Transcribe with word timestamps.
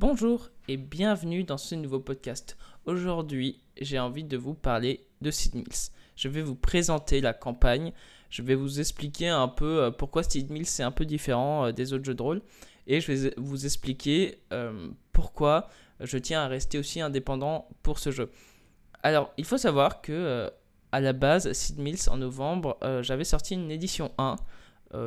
Bonjour 0.00 0.50
et 0.68 0.76
bienvenue 0.76 1.42
dans 1.42 1.58
ce 1.58 1.74
nouveau 1.74 1.98
podcast. 1.98 2.56
Aujourd'hui, 2.86 3.58
j'ai 3.80 3.98
envie 3.98 4.22
de 4.22 4.36
vous 4.36 4.54
parler 4.54 5.04
de 5.22 5.32
Sid 5.32 5.56
Mills. 5.56 5.90
Je 6.14 6.28
vais 6.28 6.40
vous 6.40 6.54
présenter 6.54 7.20
la 7.20 7.32
campagne, 7.32 7.92
je 8.30 8.42
vais 8.42 8.54
vous 8.54 8.78
expliquer 8.78 9.26
un 9.26 9.48
peu 9.48 9.82
euh, 9.82 9.90
pourquoi 9.90 10.22
Sid 10.22 10.50
Mills 10.50 10.68
est 10.68 10.82
un 10.82 10.92
peu 10.92 11.04
différent 11.04 11.64
euh, 11.66 11.72
des 11.72 11.92
autres 11.92 12.04
jeux 12.04 12.14
de 12.14 12.22
rôle 12.22 12.42
et 12.86 13.00
je 13.00 13.10
vais 13.10 13.34
vous 13.38 13.66
expliquer 13.66 14.38
euh, 14.52 14.88
pourquoi 15.12 15.68
je 15.98 16.16
tiens 16.16 16.42
à 16.42 16.46
rester 16.46 16.78
aussi 16.78 17.00
indépendant 17.00 17.68
pour 17.82 17.98
ce 17.98 18.12
jeu. 18.12 18.30
Alors, 19.02 19.32
il 19.36 19.44
faut 19.44 19.58
savoir 19.58 20.00
que 20.00 20.48
à 20.92 21.00
la 21.00 21.12
base, 21.12 21.52
Sid 21.52 21.80
Mills 21.80 22.08
en 22.08 22.18
novembre, 22.18 22.78
j'avais 23.02 23.24
sorti 23.24 23.54
une 23.54 23.72
édition 23.72 24.12
1. 24.18 24.36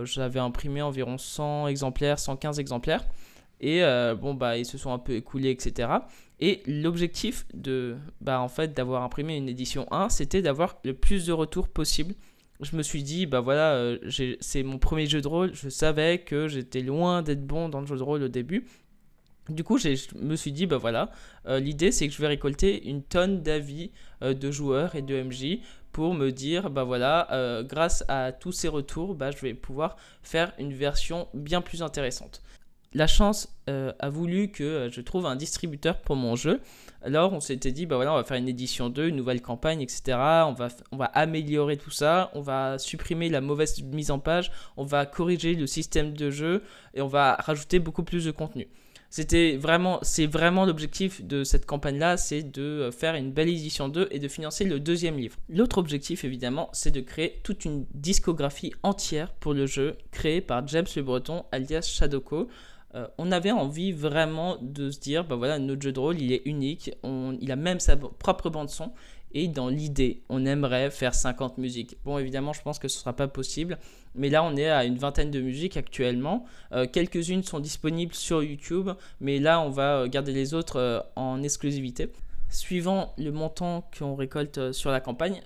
j'avais 0.04 0.42
imprimé 0.42 0.82
environ 0.82 1.18
100 1.18 1.68
exemplaires, 1.68 2.20
115 2.20 2.60
exemplaires. 2.60 3.05
Et 3.62 3.84
euh, 3.84 4.16
bon, 4.16 4.34
bah, 4.34 4.57
ils 4.57 4.66
se 4.66 4.77
sont 4.77 4.91
un 4.91 5.00
peu 5.00 5.14
écoulés, 5.14 5.52
etc. 5.52 5.89
Et 6.39 6.64
l'objectif 6.66 7.45
de, 7.54 7.95
bah, 8.20 8.41
en 8.41 8.48
fait, 8.48 8.73
d'avoir 8.73 9.03
imprimé 9.03 9.38
une 9.38 9.48
édition 9.48 9.86
1, 9.91 10.09
c'était 10.09 10.41
d'avoir 10.41 10.80
le 10.84 10.95
plus 10.95 11.27
de 11.27 11.31
retours 11.31 11.70
possible. 11.70 12.16
Je 12.59 12.76
me 12.76 12.81
suis 12.81 13.03
dit, 13.03 13.26
bah 13.26 13.39
voilà, 13.39 13.73
euh, 13.73 13.98
c'est 14.39 14.63
mon 14.63 14.77
premier 14.77 15.05
jeu 15.05 15.22
de 15.22 15.27
rôle. 15.27 15.53
Je 15.53 15.70
savais 15.70 16.20
que 16.20 16.48
j'étais 16.48 16.81
loin 16.81 17.22
d'être 17.22 17.45
bon 17.45 17.70
dans 17.70 17.81
le 17.81 17.88
jeu 17.88 17.98
de 17.98 18.03
rôle 18.03 18.23
au 18.23 18.27
début. 18.27 18.67
Du 19.50 19.64
coup, 19.64 19.78
je 19.78 19.89
me 20.16 20.36
suis 20.36 20.52
dit, 20.52 20.66
bah 20.66 20.78
voilà, 20.78 21.12
euh, 21.48 21.59
l'idée 21.59 21.91
c'est 21.91 22.08
que 22.08 22.14
je 22.14 22.22
vais 22.22 22.28
récolter 22.28 22.88
une 22.88 23.03
tonne 23.03 23.41
d'avis 23.41 23.91
de 24.22 24.52
joueurs 24.52 24.95
et 24.95 25.02
de 25.02 25.22
MJ 25.22 25.59
pour 25.91 26.14
me 26.14 26.31
dire, 26.31 26.70
bah 26.70 26.84
voilà, 26.84 27.64
grâce 27.67 28.03
à 28.08 28.31
tous 28.31 28.52
ces 28.52 28.67
retours, 28.67 29.16
bah, 29.16 29.31
je 29.31 29.38
vais 29.39 29.55
pouvoir 29.55 29.98
faire 30.22 30.53
une 30.59 30.73
version 30.73 31.28
bien 31.34 31.62
plus 31.62 31.81
intéressante 31.81 32.41
la 32.94 33.08
chance 33.08 33.48
euh, 33.70 33.94
a 34.00 34.09
voulu 34.09 34.50
que 34.50 34.63
euh, 34.63 34.91
je 34.91 35.02
trouve 35.02 35.26
un 35.26 35.36
distributeur 35.36 36.02
pour 36.02 36.16
mon 36.16 36.36
jeu. 36.36 36.59
Alors 37.04 37.34
on 37.34 37.40
s'était 37.40 37.72
dit, 37.72 37.86
bah 37.86 37.95
voilà, 37.95 38.14
on 38.14 38.17
va 38.17 38.23
faire 38.23 38.38
une 38.38 38.50
édition 38.50 38.90
2, 38.90 39.08
une 39.08 39.16
nouvelle 39.16 39.42
campagne, 39.42 39.81
etc. 39.81 40.17
On 40.17 40.53
va, 40.53 41.06
améliorer 41.14 41.78
tout 41.78 41.89
ça, 41.89 42.31
on 42.34 42.42
va 42.42 42.78
supprimer 42.78 43.30
la 43.30 43.42
mauvaise 43.42 43.81
mise 43.84 44.12
en 44.12 44.19
page, 44.19 44.52
on 44.78 44.84
va 44.84 45.06
corriger 45.06 45.56
le 45.56 45.67
système 45.67 46.14
de 46.14 46.30
jeu 46.30 46.64
et 46.94 47.02
on 47.02 47.08
va 47.08 47.36
rajouter 47.36 47.80
beaucoup 47.80 48.03
plus 48.03 48.25
de 48.25 48.31
contenu. 48.31 48.67
C'était 49.09 49.58
vraiment, 49.58 50.00
c'est 50.03 50.25
vraiment 50.25 50.66
l'objectif 50.66 51.22
de 51.25 51.44
cette 51.44 51.66
campagne-là, 51.66 52.16
c'est 52.16 52.44
de 52.44 52.62
euh, 52.62 52.92
faire 52.92 53.16
une 53.16 53.34
belle 53.34 53.50
édition 53.50 53.89
2 53.89 54.08
et 54.09 54.19
de 54.19 54.28
financer 54.30 54.64
le 54.64 54.80
deuxième 54.80 55.17
livre. 55.17 55.36
L'autre 55.50 55.80
objectif, 55.80 56.23
évidemment, 56.23 56.69
c'est 56.72 56.92
de 56.92 57.02
créer 57.02 57.42
toute 57.44 57.66
une 57.66 57.86
discographie 57.94 58.72
entière 58.84 59.34
pour 59.34 59.53
le 59.53 59.66
jeu, 59.66 59.97
créée 60.12 60.39
par 60.39 60.66
James 60.67 60.88
Le 60.95 61.02
Breton, 61.02 61.44
alias 61.52 61.81
Shadowco. 61.94 62.47
Euh, 62.95 63.08
on 63.17 63.31
avait 63.31 63.52
envie 63.52 63.92
vraiment 63.92 64.58
de 64.61 64.89
se 64.89 65.00
dire, 65.00 65.23
bah 65.23 65.36
voilà, 65.36 65.59
notre 65.59 65.81
jeu 65.81 65.92
de 65.92 66.00
rôle, 66.00 66.20
il 66.20 66.31
est 66.31 66.42
unique, 66.45 66.92
il 67.03 67.52
a 67.52 67.56
même 67.56 67.80
sa 67.80 67.95
propre 67.95 68.50
bande 68.50 68.70
son, 68.70 68.92
et 69.34 69.47
dans 69.47 69.70
l'idée, 69.70 70.23
on 70.28 70.45
aimerait 70.45 70.92
faire 70.92 71.16
50 71.16 71.58
musiques. 71.58 71.97
Bon, 72.03 72.17
évidemment, 72.17 72.52
je 72.52 72.62
pense 72.62 72.80
que 72.80 72.89
ce 72.89 72.97
ne 72.97 73.00
sera 73.00 73.14
pas 73.14 73.30
possible, 73.30 73.78
mais 74.14 74.30
là, 74.30 74.44
on 74.44 74.58
est 74.58 74.69
à 74.69 74.84
une 74.84 74.97
vingtaine 74.97 75.31
de 75.31 75.39
musiques 75.39 75.78
actuellement. 75.78 76.45
Euh, 76.73 76.86
quelques-unes 76.86 77.44
sont 77.44 77.62
disponibles 77.62 78.14
sur 78.14 78.44
YouTube, 78.44 78.89
mais 79.22 79.39
là, 79.39 79.62
on 79.62 79.69
va 79.69 80.00
euh, 80.00 80.08
garder 80.08 80.34
les 80.34 80.53
autres 80.53 81.08
en 81.16 81.42
exclusivité. 81.44 82.12
Suivant 82.50 83.14
le 83.17 83.31
montant 83.31 83.89
qu'on 83.97 84.16
récolte 84.16 84.73
sur 84.73 84.92
la 84.92 85.00
campagne, 85.00 85.42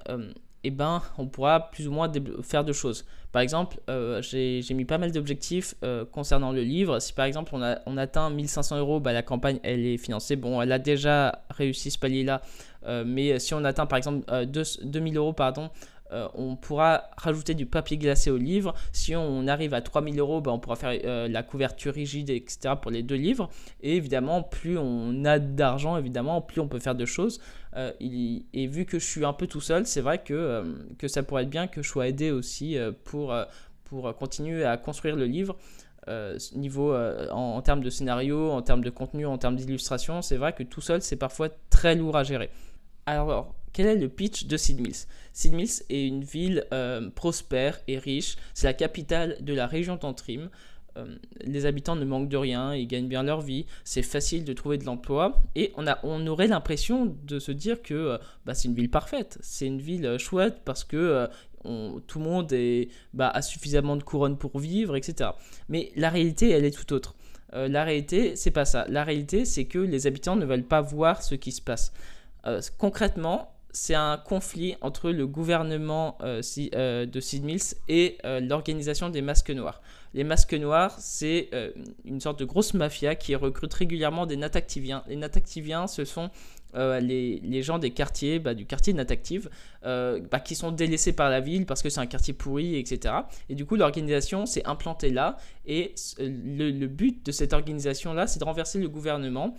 eh 0.67 0.71
ben, 0.71 1.01
on 1.17 1.27
pourra 1.27 1.71
plus 1.71 1.87
ou 1.87 1.91
moins 1.91 2.11
faire 2.41 2.63
deux 2.63 2.73
choses. 2.73 3.05
Par 3.31 3.41
exemple, 3.41 3.77
euh, 3.89 4.21
j'ai 4.21 4.63
mis 4.73 4.85
pas 4.85 4.97
mal 4.97 5.11
d'objectifs 5.11 5.75
euh, 5.83 6.05
concernant 6.05 6.53
le 6.53 6.61
livre. 6.61 6.99
Si 6.99 7.11
par 7.11 7.25
exemple 7.25 7.53
on, 7.53 7.97
atteint 7.97 8.29
1500 8.29 8.77
euros, 8.77 9.01
bah, 9.01 9.11
la 9.11 9.23
campagne 9.23 9.59
elle 9.63 9.85
est 9.85 9.97
financée. 9.97 10.37
Bon, 10.37 10.61
elle 10.61 10.71
a 10.71 10.79
déjà 10.79 11.43
réussi 11.49 11.91
ce 11.91 11.99
palier-là, 11.99 12.41
euh, 12.85 13.03
mais 13.05 13.37
si 13.39 13.53
on 13.53 13.65
atteint 13.65 13.87
par 13.87 13.97
exemple 13.97 14.25
2000 14.45 15.17
euros, 15.17 15.33
pardon, 15.33 15.69
euh, 16.15 16.27
on 16.33 16.55
pourra 16.55 17.09
rajouter 17.17 17.53
du 17.55 17.65
papier 17.65 17.97
glacé 17.97 18.31
au 18.31 18.37
livre. 18.37 18.73
Si 18.93 19.15
on 19.15 19.47
arrive 19.47 19.73
à 19.73 19.81
3000 19.81 20.17
euros, 20.19 20.39
ben, 20.39 20.51
on 20.51 20.59
pourra 20.59 20.77
faire 20.77 20.97
euh, 21.03 21.27
la 21.27 21.43
couverture 21.43 21.93
rigide, 21.93 22.29
etc. 22.29 22.75
pour 22.81 22.89
les 22.89 23.03
deux 23.03 23.15
livres. 23.15 23.49
Et 23.81 23.97
évidemment, 23.97 24.41
plus 24.41 24.77
on 24.77 25.25
a 25.25 25.39
d'argent, 25.39 25.97
évidemment, 25.97 26.41
plus 26.41 26.61
on 26.61 26.69
peut 26.69 26.79
faire 26.79 26.95
de 26.95 27.05
choses. 27.05 27.41
Euh, 27.75 27.91
et 27.99 28.67
vu 28.67 28.85
que 28.85 28.97
je 28.97 29.05
suis 29.05 29.25
un 29.25 29.33
peu 29.33 29.47
tout 29.47 29.59
seul, 29.59 29.85
c'est 29.85 29.99
vrai 29.99 30.23
que, 30.23 30.63
ça 31.05 31.21
pourrait 31.21 31.43
être 31.43 31.49
bien 31.49 31.67
que 31.67 31.81
je 31.81 31.89
sois 31.89 32.07
aidé 32.07 32.31
aussi 32.31 32.77
pour, 33.03 33.35
continuer 34.17 34.63
à 34.63 34.77
construire 34.77 35.17
le 35.17 35.25
livre. 35.25 35.57
niveau 36.55 36.95
en, 36.95 37.57
en, 37.57 37.61
termes 37.61 37.81
de 37.81 37.89
scénario, 37.89 38.51
en 38.51 38.61
termes 38.61 38.83
de 38.83 38.89
contenu, 38.89 39.25
en 39.25 39.37
termes 39.37 39.57
d'illustration, 39.57 40.21
c'est 40.21 40.37
vrai 40.37 40.53
que 40.53 40.63
tout 40.63 40.81
seul 40.81 41.01
c'est 41.01 41.17
parfois 41.17 41.49
très 41.69 41.95
lourd 41.95 42.15
à 42.15 42.23
gérer. 42.23 42.49
Alors, 43.05 43.53
quel 43.75 43.87
est 43.87 43.95
le 43.97 44.07
pitch 44.07 44.45
de 44.45 44.55
Sid 44.55 44.79
Mills? 44.79 45.83
Est 45.89 46.07
une 46.07 46.23
ville 46.23 46.63
euh, 46.71 47.09
prospère 47.09 47.77
et 47.89 47.97
riche. 47.97 48.37
C'est 48.53 48.67
la 48.67 48.73
capitale 48.73 49.35
de 49.41 49.53
la 49.53 49.67
région 49.67 49.97
d'Antrim. 49.97 50.49
Euh, 50.97 51.17
les 51.41 51.65
habitants 51.65 51.97
ne 51.97 52.05
manquent 52.05 52.29
de 52.29 52.37
rien, 52.37 52.73
ils 52.73 52.87
gagnent 52.87 53.09
bien 53.09 53.21
leur 53.21 53.41
vie, 53.41 53.65
c'est 53.83 54.01
facile 54.01 54.45
de 54.45 54.53
trouver 54.53 54.77
de 54.77 54.85
l'emploi 54.85 55.43
et 55.53 55.73
on, 55.75 55.87
a, 55.87 55.99
on 56.03 56.25
aurait 56.25 56.47
l'impression 56.47 57.17
de 57.25 57.37
se 57.37 57.51
dire 57.51 57.81
que 57.81 57.93
euh, 57.93 58.17
bah, 58.45 58.53
c'est 58.53 58.69
une 58.69 58.75
ville 58.75 58.89
parfaite, 58.89 59.37
c'est 59.41 59.67
une 59.67 59.81
ville 59.81 60.17
chouette 60.19 60.61
parce 60.63 60.85
que 60.85 61.27
tout 62.07 62.19
le 62.19 62.23
monde 62.23 62.53
est, 62.53 62.87
bah, 63.13 63.27
a 63.27 63.41
suffisamment 63.41 63.97
de 63.97 64.03
couronne 64.03 64.37
pour 64.37 64.57
vivre, 64.57 64.95
etc. 64.95 65.31
Mais 65.67 65.91
la 65.97 66.09
réalité, 66.09 66.49
elle 66.49 66.63
est 66.63 66.71
tout 66.71 66.93
autre. 66.93 67.15
la 67.51 67.83
réalité, 67.83 68.37
c'est 68.37 68.51
pas 68.51 68.63
ça. 68.63 68.85
La 68.87 69.03
réalité, 69.03 69.43
c'est 69.43 69.65
que 69.65 69.79
les 69.79 70.07
habitants 70.07 70.37
ne 70.37 70.45
veulent 70.45 70.63
pas 70.63 70.79
voir 70.79 71.23
ce 71.23 71.35
qui 71.35 71.51
se 71.51 71.61
passe. 71.61 71.91
concrètement, 72.77 73.54
c'est 73.75 73.93
un 73.93 74.17
conflit 74.17 74.77
entre 74.79 75.11
le 75.11 75.27
gouvernement 75.27 76.17
euh, 76.21 76.41
euh, 76.75 77.05
de 77.05 77.19
Sid 77.19 77.43
Mills 77.43 77.75
et 77.89 78.17
euh, 78.23 78.39
l'organisation 78.39 79.09
des 79.09 79.21
masques 79.21 79.49
noirs. 79.49 79.81
Les 80.13 80.23
masques 80.23 80.53
noirs, 80.53 80.95
c'est 80.97 81.49
une 82.05 82.21
sorte 82.21 82.39
de 82.39 82.45
grosse 82.45 82.73
mafia 82.73 83.15
qui 83.15 83.35
recrute 83.35 83.73
régulièrement 83.73 84.25
des 84.25 84.37
natactiviens. 84.37 85.03
Les 85.09 85.17
natactiviens, 85.17 85.87
ce 85.87 86.05
sont 86.05 86.29
les, 86.73 87.61
gens 87.61 87.79
des 87.79 87.91
quartiers, 87.91 88.39
bah, 88.39 88.53
du 88.53 88.65
quartier 88.65 88.93
natactive, 88.93 89.49
bah, 89.83 90.39
qui 90.41 90.55
sont 90.55 90.71
délaissés 90.71 91.11
par 91.11 91.29
la 91.29 91.41
ville 91.41 91.65
parce 91.65 91.81
que 91.81 91.89
c'est 91.89 91.99
un 91.99 92.05
quartier 92.05 92.33
pourri, 92.33 92.77
etc. 92.77 93.13
Et 93.49 93.55
du 93.55 93.65
coup, 93.65 93.75
l'organisation 93.75 94.45
s'est 94.45 94.65
implantée 94.65 95.09
là. 95.09 95.35
Et 95.65 95.93
le 96.17 96.87
but 96.87 97.25
de 97.25 97.33
cette 97.33 97.51
organisation-là, 97.51 98.25
c'est 98.25 98.39
de 98.39 98.45
renverser 98.45 98.79
le 98.79 98.87
gouvernement 98.87 99.53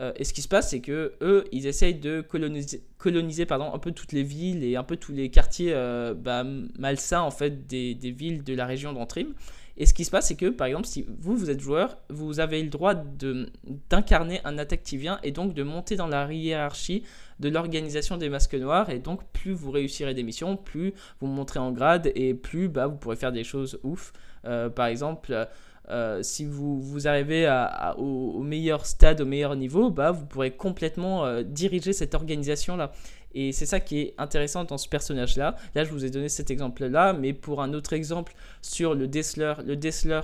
euh, 0.00 0.12
et 0.16 0.24
ce 0.24 0.32
qui 0.32 0.40
se 0.40 0.48
passe, 0.48 0.70
c'est 0.70 0.80
que 0.80 1.12
eux, 1.20 1.44
ils 1.52 1.66
essayent 1.66 1.94
de 1.94 2.22
coloniser, 2.22 3.46
pardon, 3.46 3.72
un 3.74 3.78
peu 3.78 3.92
toutes 3.92 4.12
les 4.12 4.22
villes 4.22 4.64
et 4.64 4.76
un 4.76 4.82
peu 4.82 4.96
tous 4.96 5.12
les 5.12 5.30
quartiers 5.30 5.72
euh, 5.74 6.14
bah, 6.14 6.42
malsains 6.78 7.20
en 7.20 7.30
fait 7.30 7.66
des, 7.66 7.94
villes 8.10 8.42
de 8.42 8.54
la 8.54 8.64
région 8.64 8.92
d'Antrim. 8.92 9.34
Et 9.76 9.86
ce 9.86 9.94
qui 9.94 10.04
se 10.04 10.10
passe, 10.10 10.28
c'est 10.28 10.36
que 10.36 10.46
par 10.46 10.66
exemple, 10.66 10.86
si 10.86 11.06
vous, 11.18 11.36
vous 11.36 11.50
êtes 11.50 11.60
joueur, 11.60 11.98
vous 12.08 12.40
avez 12.40 12.62
le 12.62 12.68
droit 12.68 12.94
d'incarner 12.94 14.40
un 14.44 14.58
attacktivien 14.58 15.18
et 15.22 15.32
donc 15.32 15.54
de 15.54 15.62
monter 15.62 15.96
dans 15.96 16.08
la 16.08 16.30
hiérarchie 16.32 17.02
de 17.38 17.48
l'organisation 17.48 18.16
des 18.16 18.28
masques 18.28 18.54
noirs. 18.54 18.90
Et 18.90 18.98
donc, 18.98 19.22
plus 19.32 19.52
vous 19.52 19.70
réussirez 19.70 20.14
des 20.14 20.22
missions, 20.22 20.56
plus 20.56 20.94
vous 21.20 21.26
monterez 21.26 21.60
en 21.60 21.72
grade 21.72 22.10
et 22.14 22.34
plus 22.34 22.68
bah, 22.68 22.86
vous 22.86 22.96
pourrez 22.96 23.16
faire 23.16 23.32
des 23.32 23.44
choses 23.44 23.78
ouf. 23.82 24.12
Euh, 24.46 24.70
par 24.70 24.86
exemple, 24.86 25.48
euh, 25.88 26.22
si 26.22 26.44
vous, 26.44 26.80
vous 26.80 27.08
arrivez 27.08 27.48
au, 27.96 28.42
meilleur 28.42 28.86
stade, 28.86 29.20
au 29.20 29.26
meilleur 29.26 29.56
niveau, 29.56 29.90
bah, 29.90 30.12
vous 30.12 30.26
pourrez 30.26 30.52
complètement 30.52 31.24
euh, 31.24 31.42
diriger 31.42 31.92
cette 31.92 32.14
organisation-là. 32.14 32.92
Et 33.34 33.52
c'est 33.52 33.66
ça 33.66 33.80
qui 33.80 34.00
est 34.00 34.14
intéressant 34.18 34.64
dans 34.64 34.78
ce 34.78 34.88
personnage-là. 34.88 35.56
Là, 35.74 35.84
je 35.84 35.90
vous 35.90 36.04
ai 36.04 36.10
donné 36.10 36.28
cet 36.28 36.50
exemple-là, 36.50 37.12
mais 37.12 37.32
pour 37.32 37.62
un 37.62 37.72
autre 37.74 37.92
exemple 37.92 38.34
sur 38.60 38.94
le 38.94 39.06
Dessler, 39.06 39.54
le 39.64 39.76
Dessler 39.76 40.20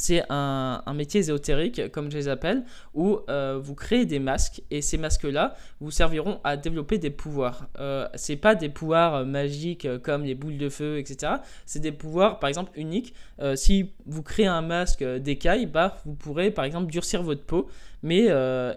c'est 0.00 0.22
un, 0.30 0.80
métier 0.94 1.18
ésotérique, 1.20 1.90
comme 1.90 2.08
je 2.10 2.16
les 2.16 2.28
appelle, 2.28 2.62
où 2.94 3.18
euh, 3.28 3.58
vous 3.60 3.74
créez 3.74 4.06
des 4.06 4.20
masques 4.20 4.62
et 4.70 4.80
ces 4.80 4.96
masques-là 4.96 5.54
vous 5.80 5.90
serviront 5.90 6.38
à 6.44 6.56
développer 6.56 6.98
des 6.98 7.10
pouvoirs. 7.10 7.66
Euh, 7.80 8.08
c'est 8.14 8.36
pas 8.36 8.54
des 8.54 8.68
pouvoirs 8.68 9.14
euh, 9.16 9.24
magiques 9.24 9.86
euh, 9.86 9.98
comme 9.98 10.22
les 10.22 10.36
boules 10.36 10.56
de 10.56 10.68
feu, 10.68 10.98
etc. 10.98 11.32
C'est 11.66 11.80
des 11.80 11.90
pouvoirs, 11.90 12.38
par 12.38 12.48
exemple, 12.48 12.70
uniques. 12.76 13.12
si 13.56 13.92
vous 14.06 14.22
créez 14.22 14.46
un 14.46 14.62
masque 14.62 15.02
d'écaille, 15.02 15.66
bah, 15.66 15.96
vous 16.04 16.14
pourrez, 16.14 16.52
par 16.52 16.64
exemple, 16.64 16.90
durcir 16.90 17.22
votre 17.22 17.42
peau, 17.42 17.68
mais 18.02 18.28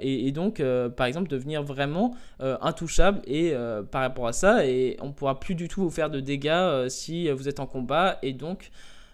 et, 0.01 0.31
donc, 0.31 0.61
par 0.95 1.07
exemple, 1.07 1.29
devenir 1.29 1.63
vraiment 1.63 2.15
intouchable 2.39 3.21
par 3.91 4.01
rapport 4.01 4.27
à 4.27 4.33
ça, 4.33 4.65
et 4.65 4.97
on 5.01 5.11
pourra 5.11 5.39
plus 5.39 5.55
du 5.55 5.67
tout 5.67 5.81
vous 5.81 5.89
faire 5.89 6.09
de 6.09 6.19
dégâts 6.19 6.87
si 6.89 7.29
vous 7.29 7.47
êtes 7.47 7.59
en 7.59 7.65
combat 7.65 8.17
et 8.21 8.33
donc 8.33 8.71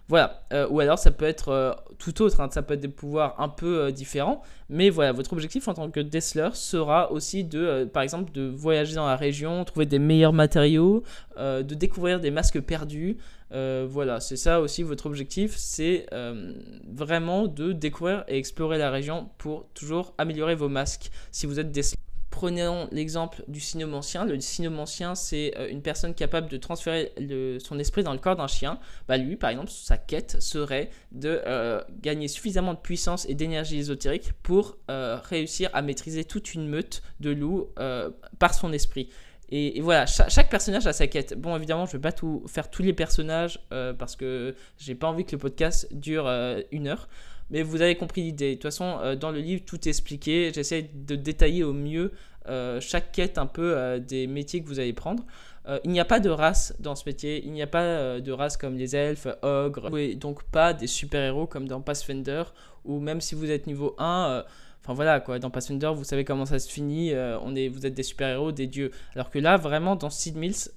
Voilà, 0.09 0.42
euh, 0.54 0.68
ou 0.69 0.80
alors 0.80 0.98
ça 0.98 1.12
peut 1.12 1.25
être 1.25 1.50
euh, 1.50 1.74
tout 2.00 2.21
autre, 2.21 2.39
hein. 2.39 2.48
ça 2.50 2.62
peut 2.62 2.75
être 2.75 2.80
des 2.80 2.88
pouvoirs 2.88 3.36
un 3.42 3.50
peu 3.50 3.80
euh, 3.80 3.92
différents, 3.92 4.42
mais 4.69 4.89
voilà, 4.89 5.12
votre 5.12 5.33
objectif 5.33 5.68
en 5.68 5.74
tant 5.74 5.92
que 5.92 6.00
Dessler 6.00 6.50
sera 6.54 7.12
aussi 7.12 7.44
de, 7.44 7.83
par 7.92 8.04
exemple, 8.04 8.31
de 8.31 8.48
voyager 8.48 8.95
dans 8.95 9.06
la 9.06 9.18
région, 9.18 9.65
trouver 9.65 9.86
des 9.86 10.00
meilleurs 10.00 10.33
matériaux, 10.33 11.04
de 11.38 11.75
découvrir 11.75 12.21
des 12.21 12.31
masques 12.31 12.62
perdus. 12.62 13.18
voilà, 13.51 14.19
c'est 14.21 14.38
ça 14.38 14.62
aussi 14.62 14.83
votre 14.83 15.06
objectif, 15.07 15.56
c'est 15.57 16.06
vraiment 16.88 17.48
de 17.48 17.74
découvrir 17.74 18.24
et 18.27 18.38
explorer 18.38 18.77
la 18.77 18.92
région 18.92 19.30
pour 19.38 19.68
toujours 19.74 20.13
améliorer 20.18 20.56
vos 20.56 20.69
masques 20.69 21.12
si 21.31 21.45
vous 21.45 21.60
êtes 21.60 21.71
Dessler. 21.71 22.06
Prenons 22.38 22.88
l'exemple 22.92 23.44
du 23.48 23.60
cynomancien. 23.60 24.24
Le 24.24 24.39
cynomancien, 24.39 25.16
c'est 25.16 25.57
euh, 25.57 25.69
une 25.72 25.81
personne 25.81 26.13
capable 26.13 26.50
de 26.50 26.57
transférer 26.57 27.12
son 27.57 27.80
esprit 27.80 28.04
dans 28.04 28.13
le 28.13 28.19
corps 28.19 28.36
d'un 28.36 28.45
chien. 28.45 28.78
Bah, 29.07 29.18
lui, 29.18 29.38
par 29.38 29.50
exemple, 29.50 29.72
sa 29.72 29.98
quête 29.98 30.39
serait 30.39 30.92
de 31.12 31.42
euh, 31.48 31.81
gagner 32.04 32.28
suffisamment 32.28 32.75
de 32.75 32.80
puissance 32.80 33.25
et 33.28 33.34
d'énergie 33.34 33.80
ésotérique 33.80 34.34
pour 34.44 34.78
euh, 34.92 35.18
réussir 35.24 35.72
à 35.74 35.81
maîtriser 35.81 36.25
toute 36.25 36.54
une 36.54 36.68
meute 36.68 37.01
de 37.22 37.31
loups 37.31 37.69
par 38.38 38.54
son 38.54 38.72
esprit. 38.72 39.10
Et, 39.50 39.81
voilà, 39.81 40.06
chaque, 40.06 40.51
personnage 40.51 40.86
a 40.86 40.94
sa 40.94 41.07
quête. 41.07 41.34
Bon, 41.34 41.56
évidemment, 41.56 41.88
je 41.88 41.94
ne 41.94 41.98
vais 41.98 42.01
pas 42.04 42.12
tout, 42.12 42.44
faire 42.45 42.69
tous 42.69 42.84
les 42.84 42.94
personnages 42.94 43.60
parce 43.98 44.16
que 44.16 44.54
j'ai 44.78 44.94
pas 44.94 45.07
envie 45.07 45.25
que 45.25 45.31
le 45.31 45.39
podcast 45.39 45.88
dure 45.92 46.28
une 46.72 46.88
heure. 46.88 47.07
Mais 47.50 47.64
vous 47.64 47.82
avez 47.82 47.96
compris 47.96 48.22
l'idée. 48.24 48.52
De 48.52 48.54
toute 48.56 48.64
façon, 48.64 48.98
euh, 49.02 49.16
dans 49.16 49.32
le 49.32 49.40
livre, 49.40 49.64
tout 49.66 49.78
est 49.88 49.92
expliqué. 49.92 50.52
J'essaie 50.54 50.90
de 50.94 51.16
détailler 51.16 51.64
au 51.64 51.74
mieux 51.74 52.12
euh, 52.48 52.80
chaque 52.82 53.12
quête 53.12 53.38
un 53.38 53.46
peu 53.46 53.78
euh, 53.78 54.00
des 54.00 54.28
métiers 54.28 54.62
que 54.62 54.68
vous 54.68 54.80
allez 54.80 54.94
prendre. 54.94 55.24
il 55.84 55.92
n'y 55.92 56.00
a 56.00 56.06
pas 56.06 56.22
de 56.22 56.30
race 56.30 56.74
dans 56.80 56.96
ce 56.96 57.04
métier. 57.06 57.44
Il 57.46 57.52
n'y 57.52 57.62
a 57.62 57.68
pas 57.68 58.20
de 58.20 58.32
race 58.32 58.58
comme 58.58 58.78
les 58.78 58.96
elfes, 58.96 59.28
ogres. 59.42 59.98
Et 59.98 60.16
donc 60.16 60.44
pas 60.44 60.74
des 60.74 60.88
super-héros 60.88 61.48
comme 61.48 61.68
dans 61.68 61.82
Pathfinder. 61.82 62.44
Ou 62.86 63.00
même 63.00 63.22
si 63.22 63.36
vous 63.36 63.50
êtes 63.52 63.68
niveau 63.68 63.96
1... 63.98 64.44
Enfin 64.84 64.94
voilà 64.94 65.20
quoi, 65.20 65.38
dans 65.38 65.50
Pathfinder, 65.50 65.92
vous 65.94 66.06
savez 66.06 66.24
comment 66.24 66.46
ça 66.46 66.60
se 66.60 66.72
finit, 66.72 67.12
on 67.14 67.58
est, 67.58 67.68
vous 67.68 67.86
êtes 67.86 67.94
des 67.94 68.04
super-héros, 68.04 68.54
des 68.54 68.68
dieux. 68.68 68.92
Alors 69.16 69.30
que 69.30 69.38
là, 69.38 69.58
vraiment, 69.58 69.98
dans 69.98 70.10
Sid 70.10 70.38
Mills, 70.38 70.70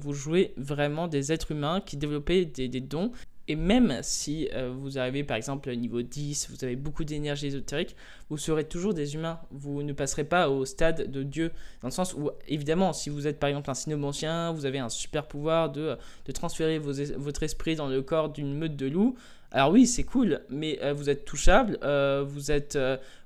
vous 0.00 0.14
jouez 0.14 0.54
vraiment 0.56 1.06
des 1.06 1.32
êtres 1.32 1.50
humains 1.50 1.82
qui 1.84 1.98
développent 1.98 2.28
des, 2.28 2.46
des 2.46 2.80
dons 2.80 3.12
et 3.48 3.56
même 3.56 4.00
si 4.02 4.48
euh, 4.52 4.70
vous 4.78 4.98
arrivez 4.98 5.24
par 5.24 5.36
exemple 5.36 5.70
au 5.70 5.74
niveau 5.74 6.02
10, 6.02 6.50
vous 6.50 6.64
avez 6.64 6.76
beaucoup 6.76 7.02
d'énergie 7.04 7.46
ésotérique, 7.46 7.96
vous 8.28 8.36
serez 8.36 8.64
toujours 8.64 8.92
des 8.92 9.14
humains. 9.14 9.40
Vous 9.50 9.82
ne 9.82 9.94
passerez 9.94 10.24
pas 10.24 10.50
au 10.50 10.66
stade 10.66 11.10
de 11.10 11.22
Dieu. 11.22 11.50
Dans 11.80 11.88
le 11.88 11.92
sens 11.92 12.12
où, 12.12 12.30
évidemment, 12.46 12.92
si 12.92 13.08
vous 13.08 13.26
êtes 13.26 13.40
par 13.40 13.48
exemple 13.48 13.70
un 13.70 13.74
cynomancien, 13.74 14.52
vous 14.52 14.66
avez 14.66 14.78
un 14.78 14.90
super 14.90 15.26
pouvoir 15.26 15.72
de, 15.72 15.96
de 16.26 16.32
transférer 16.32 16.78
votre 16.78 17.42
esprit 17.42 17.74
dans 17.74 17.88
le 17.88 18.02
corps 18.02 18.28
d'une 18.28 18.54
meute 18.54 18.76
de 18.76 18.86
loups. 18.86 19.16
Alors 19.50 19.70
oui, 19.70 19.86
c'est 19.86 20.04
cool, 20.04 20.40
mais 20.50 20.78
euh, 20.82 20.92
vous 20.92 21.08
êtes 21.08 21.24
touchable, 21.24 21.78
euh, 21.82 22.22
vous, 22.26 22.50
êtes, 22.50 22.78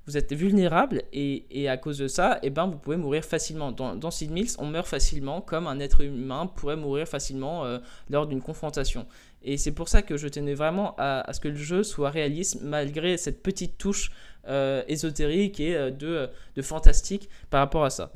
vous 0.07 0.15
êtes 0.17 0.31
vulnérable, 0.31 1.01
et, 1.11 1.43
et, 1.51 1.67
à 1.67 1.75
cause 1.75 1.97
de 1.97 2.07
ça, 2.07 2.39
eh 2.43 2.49
ben, 2.49 2.65
vous 2.65 2.77
pouvez 2.77 2.95
mourir 2.95 3.25
facilement. 3.25 3.73
Dans, 3.73 3.95
dans 3.95 4.09
Sid 4.09 4.31
Mills, 4.31 4.51
on 4.57 4.65
meurt 4.65 4.87
facilement, 4.87 5.41
comme 5.41 5.67
un 5.67 5.79
être 5.79 6.01
humain 6.01 6.47
pourrait 6.47 6.77
mourir 6.77 7.07
facilement 7.07 7.65
lors 8.09 8.25
d'une 8.25 8.41
confrontation. 8.41 9.05
Et 9.43 9.57
c'est 9.57 9.71
pour 9.71 9.89
ça 9.89 10.01
que 10.01 10.15
je 10.17 10.27
tenais 10.27 10.53
vraiment 10.53 10.95
à, 10.97 11.31
ce 11.33 11.39
que 11.39 11.49
le 11.49 11.55
jeu 11.55 11.83
soit 11.83 12.09
réaliste 12.09 12.59
malgré 12.61 13.17
cette 13.17 13.43
petite 13.43 13.77
touche 13.77 14.11
euh, 14.47 14.83
ésotérique 14.87 15.59
et 15.59 15.75
euh, 15.75 15.91
de, 15.91 16.29
de, 16.55 16.61
fantastique 16.61 17.29
par 17.49 17.59
rapport 17.59 17.83
à 17.83 17.89
ça. 17.89 18.11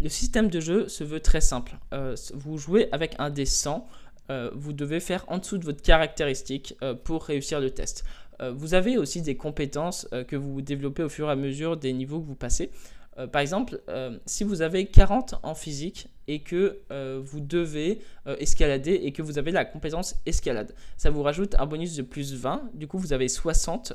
Le 0.00 0.08
système 0.08 0.48
de 0.48 0.60
jeu 0.60 0.88
se 0.88 1.02
veut 1.02 1.20
très 1.20 1.40
simple. 1.40 1.76
Euh, 1.92 2.14
vous 2.34 2.58
jouez 2.58 2.88
avec 2.92 3.16
un 3.18 3.30
dé 3.30 3.44
100. 3.44 3.86
Vous 4.54 4.72
devez 4.72 5.00
faire 5.00 5.24
en 5.28 5.38
dessous 5.38 5.58
de 5.58 5.64
votre 5.64 5.82
caractéristique 5.82 6.74
pour 7.04 7.24
réussir 7.24 7.60
le 7.60 7.70
test. 7.70 8.04
vous 8.54 8.74
avez 8.74 8.98
aussi 8.98 9.22
des 9.22 9.36
compétences 9.36 10.08
que 10.28 10.36
vous 10.36 10.60
développez 10.62 11.02
au 11.02 11.08
fur 11.08 11.28
et 11.28 11.32
à 11.32 11.36
mesure 11.36 11.76
des 11.76 11.92
niveaux 11.92 12.20
que 12.20 12.26
vous 12.26 12.34
passez. 12.34 12.70
Euh, 13.18 13.26
par 13.26 13.42
exemple, 13.42 13.80
euh, 13.88 14.16
si 14.26 14.44
vous 14.44 14.62
avez 14.62 14.86
40 14.86 15.34
en 15.42 15.54
physique 15.54 16.08
et 16.28 16.40
que 16.40 16.78
euh, 16.90 17.20
vous 17.22 17.40
devez 17.40 18.00
escalader 18.38 18.92
et 18.92 19.12
que 19.12 19.22
vous 19.22 19.38
avez 19.38 19.50
la 19.50 19.64
compétence 19.64 20.14
escalade, 20.26 20.74
ça 20.98 21.08
vous 21.08 21.22
rajoute 21.22 21.54
un 21.58 21.64
bonus 21.64 21.96
de 21.96 22.02
plus 22.02 22.34
20. 22.34 22.70
Du 22.74 22.86
coup, 22.86 22.98
vous 22.98 23.14
avez 23.14 23.28
60 23.28 23.94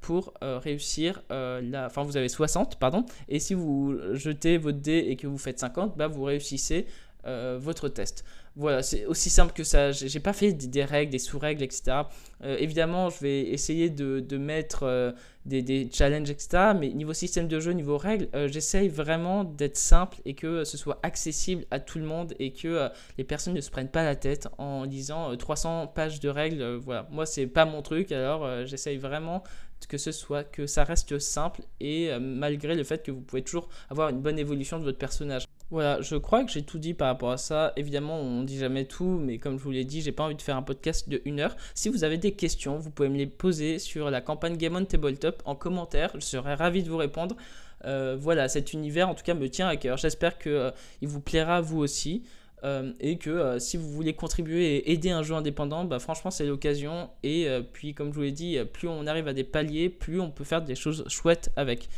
pour 0.00 0.32
réussir 0.40 1.22
la. 1.28 1.84
Enfin, 1.84 2.02
vous 2.02 2.16
avez 2.16 2.30
60, 2.30 2.78
pardon. 2.78 3.04
Et 3.28 3.38
si 3.38 3.52
vous 3.52 3.94
jetez 4.14 4.56
votre 4.56 4.78
dé 4.78 5.04
et 5.08 5.16
que 5.16 5.26
vous 5.26 5.36
faites 5.36 5.58
50, 5.58 5.98
bah, 5.98 6.06
vous 6.08 6.22
réussissez 6.22 6.86
votre 7.24 7.88
test. 7.88 8.24
Voilà, 8.58 8.82
c'est 8.82 9.04
aussi 9.04 9.28
simple 9.28 9.52
que 9.52 9.64
ça. 9.64 9.92
J'ai 9.92 10.18
pas 10.18 10.32
fait 10.32 10.52
des, 10.54 10.82
règles, 10.82 11.12
des 11.12 11.18
sous-règles, 11.18 11.62
etc. 11.62 12.04
Euh, 12.42 12.56
évidemment, 12.58 13.10
je 13.10 13.20
vais 13.20 13.42
essayer 13.42 13.90
de, 13.90 14.20
de 14.20 14.38
mettre 14.38 14.84
euh, 14.84 15.12
des, 15.44 15.60
des, 15.60 15.90
challenges, 15.92 16.30
etc. 16.30 16.72
Mais 16.78 16.88
niveau 16.88 17.12
système 17.12 17.48
de 17.48 17.60
jeu, 17.60 17.72
niveau 17.72 17.98
règles, 17.98 18.28
euh, 18.34 18.48
j'essaye 18.48 18.88
vraiment 18.88 19.44
d'être 19.44 19.76
simple 19.76 20.16
et 20.24 20.32
que 20.32 20.64
ce 20.64 20.78
soit 20.78 20.98
accessible 21.02 21.66
à 21.70 21.80
tout 21.80 21.98
le 21.98 22.06
monde 22.06 22.32
et 22.38 22.54
que 22.54 22.88
les 23.18 23.24
personnes 23.24 23.52
ne 23.52 23.60
se 23.60 23.70
prennent 23.70 23.90
pas 23.90 24.04
la 24.04 24.16
tête 24.16 24.48
en 24.56 24.84
lisant 24.84 25.36
300 25.36 25.88
pages 25.88 26.18
de 26.20 26.30
règles. 26.30 26.76
voilà, 26.76 27.06
moi, 27.10 27.26
c'est 27.26 27.46
pas 27.46 27.66
mon 27.66 27.82
truc. 27.82 28.10
Alors, 28.10 28.64
j'essaye 28.64 28.96
vraiment 28.96 29.42
que 29.86 29.98
ce 29.98 30.12
soit 30.12 30.44
que 30.44 30.66
ça 30.66 30.84
reste 30.84 31.18
simple 31.18 31.60
et 31.78 32.10
malgré 32.18 32.74
le 32.74 32.84
fait 32.84 33.02
que 33.02 33.10
vous 33.10 33.20
pouvez 33.20 33.42
toujours 33.42 33.68
avoir 33.90 34.08
une 34.08 34.22
bonne 34.22 34.38
évolution 34.38 34.78
de 34.78 34.84
votre 34.84 34.98
personnage. 34.98 35.46
Voilà, 35.70 36.00
je 36.00 36.14
crois 36.14 36.44
que 36.44 36.52
j'ai 36.52 36.62
tout 36.62 36.78
dit 36.78 36.94
par 36.94 37.08
rapport 37.08 37.32
à 37.32 37.38
ça. 37.38 37.72
Évidemment, 37.76 38.20
on 38.20 38.44
dit 38.44 38.58
jamais 38.58 38.84
tout, 38.84 39.18
mais 39.20 39.38
comme 39.38 39.58
je 39.58 39.64
vous 39.64 39.72
l'ai 39.72 39.84
dit, 39.84 40.00
j'ai 40.00 40.12
pas 40.12 40.22
envie 40.22 40.36
de 40.36 40.42
faire 40.42 40.56
un 40.56 40.62
podcast 40.62 41.08
de 41.08 41.20
une 41.24 41.40
heure. 41.40 41.56
Si 41.74 41.88
vous 41.88 42.04
avez 42.04 42.18
des 42.18 42.32
questions, 42.32 42.78
vous 42.78 42.90
pouvez 42.90 43.08
me 43.08 43.16
les 43.16 43.26
poser 43.26 43.80
sur 43.80 44.08
la 44.08 44.20
campagne 44.20 44.56
Game 44.56 44.76
on 44.76 44.84
Tabletop 44.84 45.42
en 45.44 45.56
commentaire. 45.56 46.12
Je 46.14 46.20
serais 46.20 46.54
ravi 46.54 46.84
de 46.84 46.88
vous 46.88 46.96
répondre. 46.96 47.36
Euh, 47.84 48.16
voilà, 48.18 48.48
cet 48.48 48.72
univers 48.72 49.08
en 49.08 49.14
tout 49.14 49.24
cas 49.24 49.34
me 49.34 49.48
tient 49.48 49.66
à 49.66 49.76
cœur. 49.76 49.96
J'espère 49.96 50.38
qu'il 50.38 50.52
euh, 50.52 50.70
vous 51.02 51.20
plaira 51.20 51.60
vous 51.60 51.78
aussi. 51.78 52.22
Euh, 52.64 52.92
et 53.00 53.18
que 53.18 53.58
si 53.58 53.76
vous 53.76 53.88
voulez 53.90 54.14
contribuer 54.14 54.76
et 54.76 54.92
aider 54.92 55.10
un 55.10 55.22
jeu 55.22 55.34
indépendant, 55.34 55.84
bah, 55.84 55.98
franchement 55.98 56.30
c'est 56.30 56.46
l'occasion. 56.46 57.10
Et 57.24 57.48
puis 57.72 57.92
comme 57.92 58.10
je 58.10 58.14
vous 58.14 58.22
l'ai 58.22 58.32
dit, 58.32 58.58
plus 58.72 58.88
on 58.88 59.06
arrive 59.06 59.26
à 59.26 59.32
des 59.32 59.44
paliers, 59.44 59.88
plus 59.88 60.20
on 60.20 60.30
peut 60.30 60.44
faire 60.44 60.62
des 60.62 60.76
choses 60.76 61.04
chouettes 61.08 61.50
avec. 61.56 61.88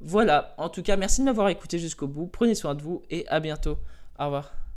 Voilà, 0.00 0.54
en 0.58 0.68
tout 0.68 0.82
cas, 0.82 0.96
merci 0.96 1.20
de 1.20 1.26
m'avoir 1.26 1.48
écouté 1.48 1.78
jusqu'au 1.78 2.06
bout. 2.06 2.26
Prenez 2.26 2.54
soin 2.54 2.74
de 2.74 2.82
vous 2.82 3.02
et 3.10 3.26
à 3.28 3.40
bientôt. 3.40 3.78
Au 4.18 4.24
revoir. 4.26 4.58